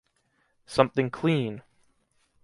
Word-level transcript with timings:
Something 0.65 1.11
clean! 1.11 1.61